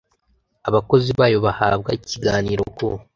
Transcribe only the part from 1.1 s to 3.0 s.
bayo bahabwa ikiganiro ku